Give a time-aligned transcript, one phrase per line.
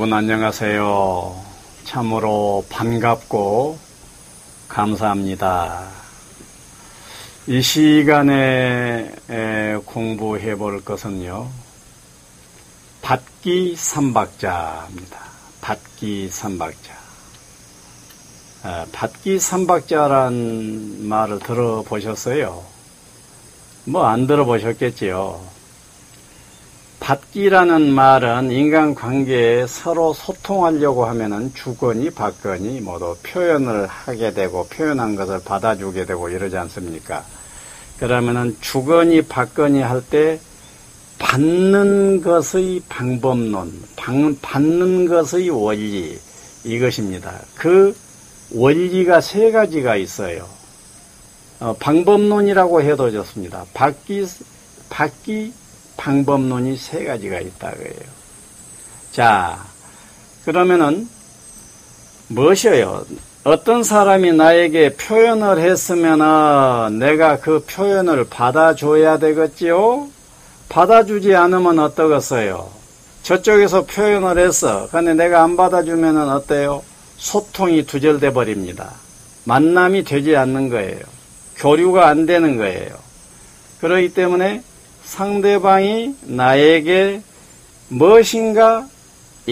[0.00, 1.44] 여러분 안녕하세요.
[1.84, 3.78] 참으로 반갑고
[4.66, 5.88] 감사합니다.
[7.46, 9.12] 이 시간에
[9.84, 11.50] 공부해 볼 것은요.
[13.02, 15.18] 받기 삼박자입니다.
[15.60, 16.94] 받기 삼박자.
[18.92, 22.64] 받기 삼박자란 말을 들어보셨어요?
[23.84, 25.59] 뭐 안 들어보셨겠지요.
[27.10, 36.04] 받기라는 말은 인간관계에 서로 소통하려고 하면은 주거니 받거니 모두 표현을 하게 되고 표현한 것을 받아주게
[36.04, 37.24] 되고 이러지 않습니까?
[37.98, 40.38] 그러면은 주거니 받거니 할 때
[41.18, 43.72] 받는 것의 방법론,
[44.40, 46.16] 받는 것의 원리
[46.62, 47.40] 이것입니다.
[47.56, 47.92] 그
[48.54, 50.46] 원리가 세 가지가 있어요.
[51.58, 53.64] 어, 방법론이라고 해도 좋습니다.
[53.74, 54.26] 받기,
[54.88, 55.52] 받기,
[56.00, 58.20] 방법론이 세 가지가 있다고 해요
[59.12, 59.58] 자,
[60.46, 61.06] 그러면은
[62.28, 63.04] 무엇이에요?
[63.44, 70.08] 어떤 사람이 나에게 표현을 했으면은 내가 그 표현을 받아줘야 되겠지요?
[70.68, 72.70] 받아주지 않으면 어떠겠어요?
[73.24, 74.88] 저쪽에서 표현을 했어.
[74.90, 76.82] 근데 내가 안 받아주면은 어때요?
[77.16, 78.92] 소통이 두절돼 버립니다.
[79.44, 81.00] 만남이 되지 않는 거예요.
[81.56, 82.94] 교류가 안 되는 거예요.
[83.80, 84.62] 그러기 때문에
[85.04, 87.20] 상대방이 나에게
[87.88, 88.86] 무엇인가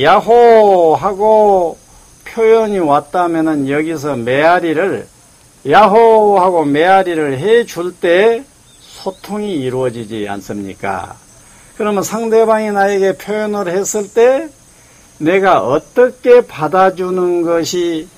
[0.00, 1.78] 야호 하고
[2.24, 5.06] 표현이 왔다면은 여기서 메아리를
[5.68, 8.44] 야호 하고 메아리를 해 줄 때
[8.80, 11.16] 소통이 이루어지지 않습니까?
[11.76, 14.48] 그러면 상대방이 나에게 표현을 했을 때
[15.18, 18.08] 내가 어떻게 받아주는 것이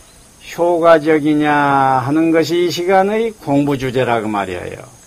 [0.56, 4.99] 효과적이냐 하는 것이 이 시간의 공부 주제라고 말이에요.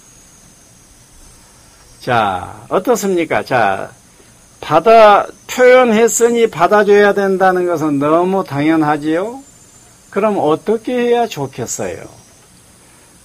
[2.04, 3.46] 자, 어떻습니까?
[3.46, 3.90] 자,
[4.60, 9.42] 받아, 표현했으니 받아줘야 된다는 것은 너무 당연하지요?
[10.10, 12.04] 그럼 어떻게 해야 좋겠어요?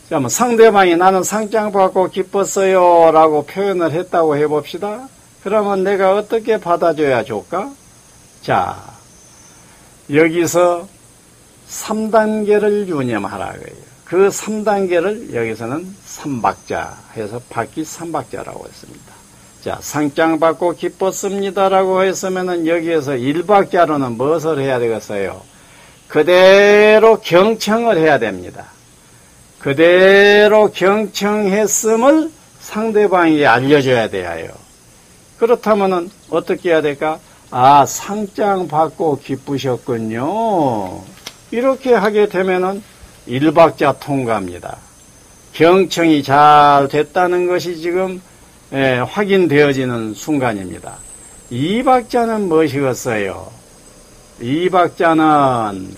[0.08, 5.08] 자, 뭐 상대방이 나는 상장 받고 기뻤어요 라고 표현을 했다고 해봅시다.
[5.42, 7.72] 그러면 내가 어떻게 받아줘야 좋을까?
[8.42, 8.76] 자,
[10.08, 10.86] 여기서
[11.68, 13.87] 3단계를 유념하라고해요.
[14.08, 19.12] 그 3단계를 여기서는 3박자 해서 받기 3박자라고 했습니다.
[19.62, 25.42] 자, 상장 받고 기뻤습니다라고 했으면은 여기에서 1박자로는 무엇을 해야 되겠어요?
[26.08, 28.68] 그대로 경청을 해야 됩니다.
[29.58, 32.30] 그대로 경청했음을
[32.60, 34.52] 상대방에게 알려줘야 돼요.
[35.38, 37.18] 그렇다면은 어떻게 해야 될까?
[37.50, 41.02] 아, 상장 받고 기쁘셨군요.
[41.50, 42.82] 이렇게 하게 되면은
[43.28, 44.78] 일박자 통과입니다.
[45.52, 48.20] 경청이 잘 됐다는 것이 지금
[48.72, 50.96] 예, 확인되어지는 순간입니다.
[51.50, 53.50] 이박자는 무엇이겠어요?
[54.40, 55.96] 이박자는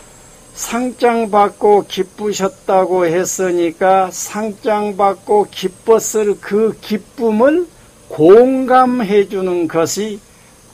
[0.55, 7.67] 상장 받고 기쁘셨다고 했으니까 상장 받고 기뻤을 그 기쁨을
[8.09, 10.21] 공감해 주는 것이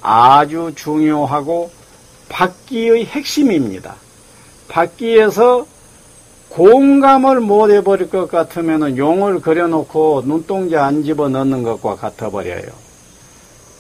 [0.01, 1.71] 아주 중요하고
[2.29, 3.95] 받기의 핵심입니다.
[4.69, 5.67] 받기에서
[6.57, 12.65] 공감을 못 해버릴 것 같으면 용을 그려놓고 눈동자 안 집어 넣는 것과 같아버려요.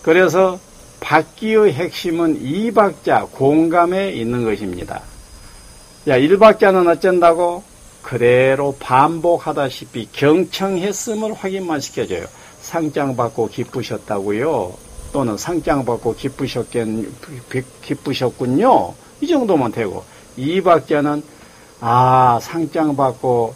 [0.03, 0.59] 그래서
[1.01, 5.01] 받기의 핵심은 이박자 공감에 있는 것입니다.
[6.07, 7.63] 야, 1박자는 어쩐다고?
[8.03, 12.27] 그대로 반복하다시피 경청했음을 확인만 시켜줘요.
[12.61, 14.75] 상장 받고 기쁘셨다고요?
[15.15, 16.87] 또는 상장 받고 기쁘셨겠,
[17.83, 18.93] 기쁘셨군요?
[19.23, 20.05] 이 정도면 되고,
[20.37, 21.23] 2박자는
[21.81, 23.55] 아, 상장 받고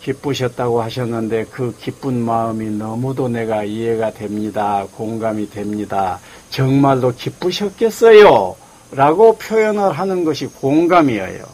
[0.00, 4.86] 기쁘셨다고 하셨는데 그 기쁜 마음이 너무도 내가 이해가 됩니다.
[4.96, 6.18] 공감이 됩니다.
[6.48, 8.56] 정말로 기쁘셨겠어요?
[8.92, 11.44] 라고 표현을 하는 것이 공감이에요.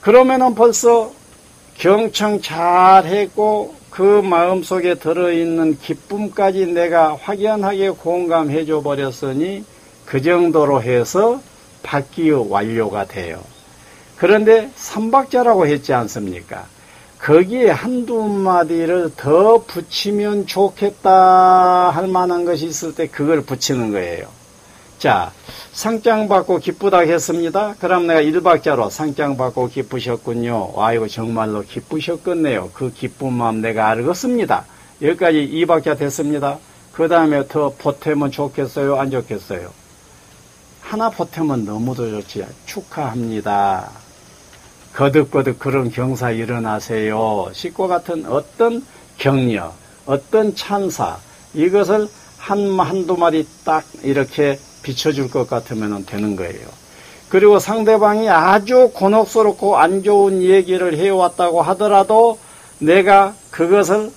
[0.00, 1.12] 그러면은 벌써
[1.76, 9.64] 경청 잘 했고 그 마음 속에 들어있는 기쁨까지 내가 확연하게 공감해 줘 버렸으니
[10.04, 11.40] 그 정도로 해서
[11.82, 13.40] 받기 완료가 돼요.
[14.22, 16.66] 그런데 삼박자라고 했지 않습니까?
[17.18, 24.28] 거기에 한두 마디를 더 붙이면 좋겠다 할 만한 것이 있을 때 그걸 붙이는 거예요.
[25.00, 25.32] 자,
[25.72, 27.74] 상장 받고 기쁘다 했습니다.
[27.80, 30.74] 그럼 내가 일박자로 상장 받고 기쁘셨군요.
[30.76, 32.70] 아이고 정말로 기쁘셨겠네요.
[32.74, 34.66] 그 기쁜 마음 내가 알겠습니다.
[35.02, 36.58] 여기까지 이박자 됐습니다.
[36.92, 39.00] 그 다음에 더 보태면 좋겠어요?
[39.00, 39.72] 안 좋겠어요?
[40.80, 42.46] 하나 보태면 너무도 좋지.
[42.66, 44.01] 축하합니다.
[44.94, 47.48] 거듭거듭 그런 경사 일어나세요.
[47.52, 48.84] 식과 같은 어떤
[49.18, 49.72] 격려,
[50.06, 51.16] 어떤 찬사,
[51.54, 52.08] 이것을
[52.38, 56.66] 한, 한두 마디 딱 이렇게 비춰줄 것 같으면 되는 거예요.
[57.28, 62.38] 그리고 상대방이 아주 곤혹스럽고 안 좋은 얘기를 해왔다고 하더라도
[62.78, 64.10] 내가 그것을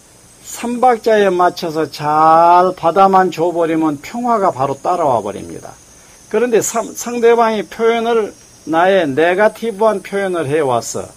[0.43, 5.71] 삼박자에 맞춰서 잘 받아만 줘버리면 평화가 바로 따라와 버립니다.
[6.29, 8.33] 그런데 상대방이 표현을
[8.65, 11.07] 나의 네가티브한 표현을 해왔어.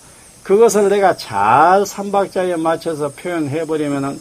[0.42, 4.20] 그것을 내가 잘 삼박자에 맞춰서 표현해버리면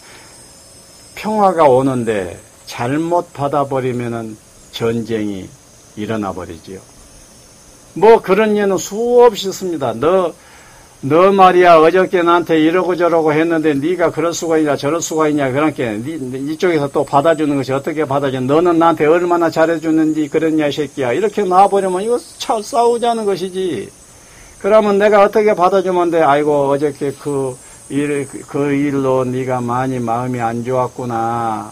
[1.16, 4.38] 평화가 오는데 잘못 받아버리면
[4.72, 5.50] 전쟁이
[5.96, 6.80] 일어나 버리지요.
[7.94, 9.94] 뭐 그런 예는 수없이 있습니다.
[9.96, 10.34] 너,
[11.02, 15.96] 너 말이야 어저께 나한테 이러고 저러고 했는데 네가 그럴 수가 있냐 저럴 수가 있냐 그렇게
[15.96, 18.40] 이쪽에서 또 받아주는 것이 어떻게 받아줘?
[18.42, 21.14] 너는 나한테 얼마나 잘해주는지 그랬냐 새끼야.
[21.14, 23.90] 이렇게 놔버리면 이거 차 싸우자는 것이지.
[24.60, 26.22] 그러면 내가 어떻게 받아주면 돼?
[26.22, 27.56] 아이고 어저께 그
[27.90, 31.72] 일, 그 일로 네가 많이 마음이 안 좋았구나.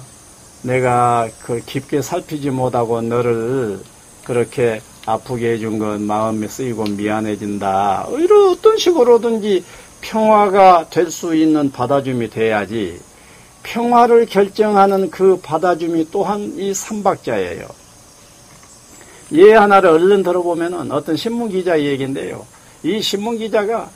[0.61, 3.79] 내가 그 깊게 살피지 못하고 너를
[4.23, 8.07] 그렇게 아프게 해준 건 마음에 쓰이고 미안해진다.
[8.17, 9.63] 이런 어떤 식으로든지
[10.01, 12.99] 평화가 될 수 있는 받아줌이 돼야지
[13.63, 17.67] 평화를 결정하는 그 받아줌이 또한 이 삼박자예요.
[19.33, 22.45] 예 하나를 얼른 들어보면은 어떤 신문 기자의 얘기인데요.
[22.83, 23.89] 이 신문 기자가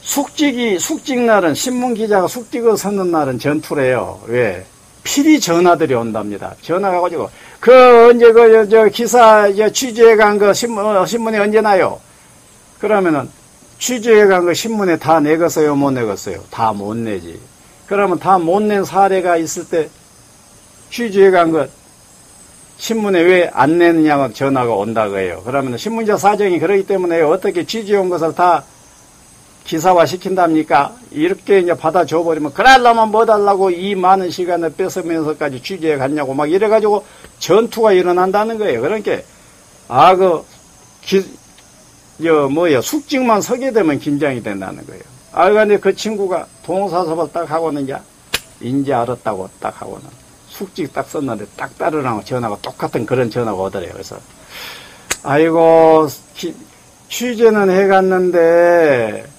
[0.00, 4.20] 숙직이 숙직 날은 신문 기자가 숙직을 서는 날은 전투래요.
[4.28, 4.64] 왜?
[5.06, 6.54] 필히 전화들이 온답니다.
[6.62, 7.30] 전화가 가지고
[7.60, 7.72] 그
[8.10, 12.00] 언제 그 저 기사 취재해 간거 신문 어, 신문에 언제 나요?
[12.80, 13.28] 그러면은
[13.78, 16.42] 취재해 간거 신문에 다 내겠어요, 못 내겠어요?
[16.50, 17.38] 다 못 내지.
[17.86, 19.88] 그러면 다 못 낸 사례가 있을 때
[20.90, 21.70] 취재해 간것
[22.78, 25.40] 신문에 왜 안 내느냐고 전화가 온다고 해요.
[25.44, 28.64] 그러면 신문자 사정이 그러기 때문에 어떻게 취재해 온 것을 다
[29.66, 30.94] 기사화 시킨답니까?
[31.10, 36.68] 이렇게 이제 받아줘 버리면 그날라면 뭐 달라고 이 많은 시간을 뺏으면서까지 취재해 갔냐고 막 이래
[36.68, 37.04] 가지고
[37.40, 38.80] 전투가 일어난다는 거예요.
[38.80, 39.18] 그러니까
[39.88, 40.44] 아그
[42.22, 45.02] 저 뭐야 숙직만 서게 되면 긴장이 된다는 거예요.
[45.32, 47.96] 아 근데 그 친구가 동사섭을 딱 하고는 이제
[48.60, 50.04] 인제 알았다고 딱 하고는
[50.48, 53.90] 숙직 딱 썼는데 딱 따르라고 전화가 똑같은 그런 전화가 오더래요.
[53.92, 54.16] 그래서
[55.24, 56.54] 아이고 기,
[57.08, 59.35] 취재는 해갔는데 예,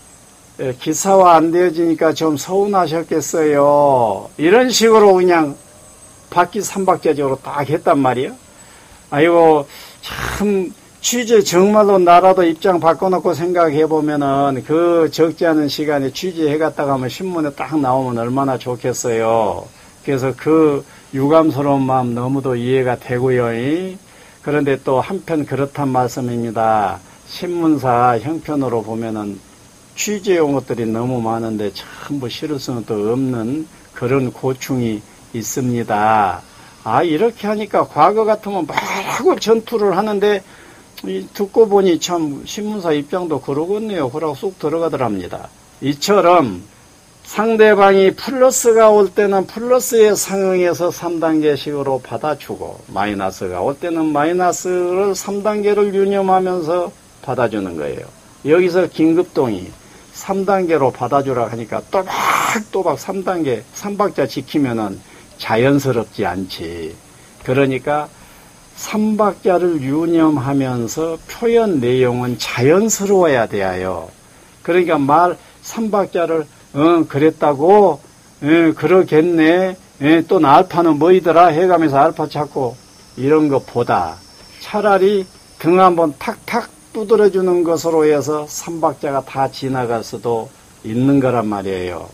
[0.80, 4.30] 기사화 안 되어지니까 좀 서운하셨겠어요.
[4.38, 5.56] 이런 식으로 그냥
[6.30, 8.34] 바퀴 삼박자적으로 딱 했단 말이에요.
[9.10, 9.68] 아이고,
[10.02, 17.08] 참, 취재 정말로 나라도 입장 바꿔놓고 생각해 보면은 그 적지 않은 시간에 취재해 갔다가 하면
[17.08, 19.66] 신문에 딱 나오면 얼마나 좋겠어요.
[20.04, 20.84] 그래서 그
[21.14, 23.96] 유감스러운 마음 너무도 이해가 되고요.
[24.42, 27.00] 그런데 또 한편 그렇단 말씀입니다.
[27.28, 29.40] 신문사 형편으로 보면은
[29.98, 35.02] 취재용 것들이 너무 많은데 전부 실을 수는 또 없는 그런 고충이
[35.34, 36.42] 있습니다.
[36.84, 40.44] 아, 이렇게 하니까 과거 같으면 말하고 전투를 하는데
[41.34, 44.10] 듣고 보니 참 신문사 입장도 그러겠네요.
[44.10, 45.50] 그러고 쑥 들어가더랍니다.
[45.82, 46.62] 이처럼
[47.24, 56.92] 상대방이 플러스가 올 때는 플러스에 상응해서 3단계식으로 받아주고 마이너스가 올 때는 마이너스를 3단계를 유념하면서
[57.24, 58.06] 받아주는 거예요.
[58.46, 59.68] 여기서 긴급동이
[60.18, 65.00] 3단계로 받아주라 하니까 또박또박 3단계, 3박자 지키면은
[65.38, 66.96] 자연스럽지 않지.
[67.44, 68.10] 그러니까
[68.78, 74.10] 3박자를 유념하면서 표현 내용은 자연스러워야 돼요.
[74.64, 78.00] 그러니까 말 3박자를 어, 그랬다고
[78.42, 79.78] 어, 그러겠네.
[80.02, 82.76] 예, 또 알파는 뭐이더라 해가면서 알파 찾고
[83.16, 84.18] 이런 것보다
[84.60, 85.26] 차라리
[85.58, 90.50] 등 한번 탁탁 두드려주는 것으로 해서 삼박자가 다 지나갈 수도
[90.84, 92.10] 있는 거란 말이에요.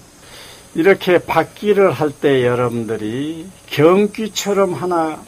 [0.75, 5.21] 이렇게 받기를 할 때 여러분들이 경귀처럼 하나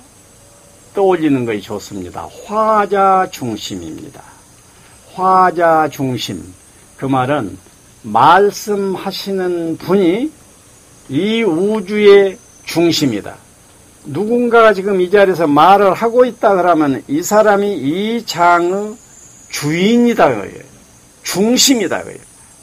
[0.93, 2.27] 떠올리는 것이 좋습니다.
[2.45, 4.21] 화자 중심입니다.
[5.13, 6.43] 화자 중심.
[6.97, 7.57] 그 말은
[8.01, 10.31] 말씀하시는 분이
[11.07, 13.35] 이 우주의 중심이다.
[14.05, 19.04] 누군가가 지금 이 자리에서 말을 하고 있다 그러면 이 사람이 이 장의
[19.49, 20.43] 주인이다.
[21.23, 22.03] 중심이다.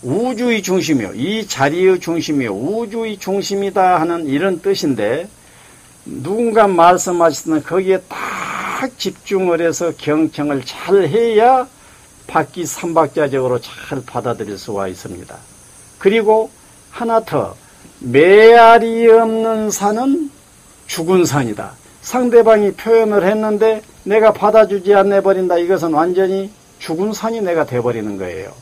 [0.03, 1.13] 우주의 중심이요.
[1.15, 2.53] 이 자리의 중심이요.
[2.53, 5.29] 우주의 중심이다 하는 이런 뜻인데
[6.05, 11.69] 누군가 말씀하시는 거기에 딱 집중을 해서 경청을 잘 해야
[12.27, 15.37] 바퀴 삼박자적으로 잘 받아들일 수가 있습니다.
[15.99, 16.51] 그리고
[16.91, 17.55] 하나 더
[18.01, 20.31] 메아리 없는 산은
[20.89, 21.73] 죽은 산이다.
[22.03, 25.59] 상대방이 표현을 했는데 내가 받아주지 않내 버린다.
[25.59, 26.51] 이것은 완전히
[26.83, 28.53] 죽은 산이 내가 돼버리는 거예요.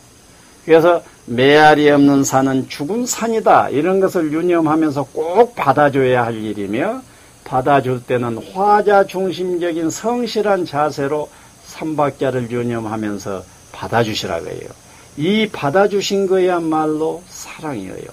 [0.66, 3.70] 그래서 메아리 없는 산은 죽은 산이다.
[3.70, 7.00] 이런 것을 유념하면서 꼭 받아줘야 할 일이며
[7.44, 11.30] 받아줄 때는 화자 중심적인 성실한 자세로
[11.64, 14.68] 삼박자를 유념하면서 받아주시라고 해요.
[15.16, 18.06] 이 받아주신 거야말로 사랑이에요.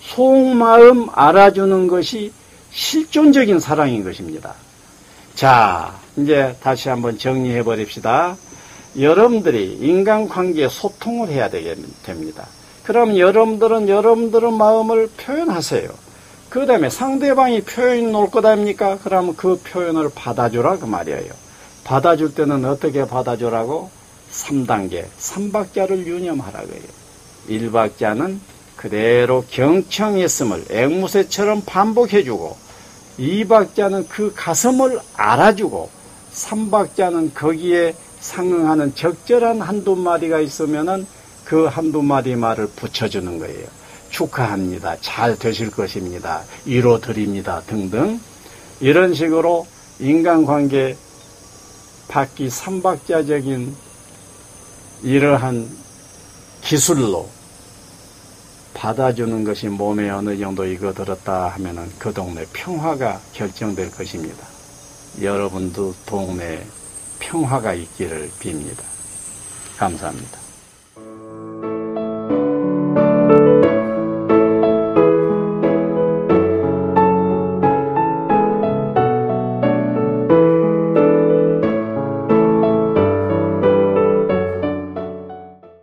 [0.00, 2.32] 속마음 알아주는 것이
[2.70, 4.54] 실존적인 사랑인 것입니다.
[5.34, 8.36] 자, 이제 다시 한번 정리해 버립시다.
[8.96, 12.46] 여러분들이 인간관계에 소통을 해야 됩니다.
[12.84, 15.90] 그럼 여러분들은 여러분들의 마음을 표현하세요.
[16.48, 18.98] 그 다음에 상대방이 표현 놓을 것 아닙니까?
[19.04, 21.30] 그러면 그 표현을 받아주라 그 말이에요.
[21.84, 23.90] 받아줄 때는 어떻게 받아주라고?
[24.32, 26.82] 3단계, 3박자를 유념하라고 해요
[27.48, 28.38] 1박자는
[28.76, 32.56] 그대로 경청했음을 앵무새처럼 반복해주고
[33.18, 35.90] 2박자는 그 가슴을 알아주고
[36.32, 41.06] 3박자는 거기에 상응하는 적절한 한두 마디가 있으면은
[41.44, 43.66] 그 한두 마디 말을 붙여주는 거예요.
[44.10, 44.96] 축하합니다.
[45.00, 46.42] 잘 되실 것입니다.
[46.64, 47.62] 위로 드립니다.
[47.66, 48.20] 등등.
[48.80, 49.66] 이런 식으로
[50.00, 50.96] 인간관계
[52.08, 53.74] 받기 삼박자적인
[55.02, 55.68] 이러한
[56.62, 57.28] 기술로
[58.74, 64.46] 받아주는 것이 몸에 어느 정도 이거 들었다 하면은 그 동네 평화가 결정될 것입니다.
[65.20, 66.64] 여러분도 동네에
[67.18, 68.82] 평화가 있기를 빕니다.
[69.76, 70.47] 감사합니다.